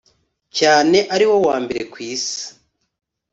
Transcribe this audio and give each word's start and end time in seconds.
cyane 0.57 0.97
ari 1.15 1.25
wo 1.29 1.37
wa 1.45 1.55
mbere 1.63 1.81
kw'isi 1.91 2.43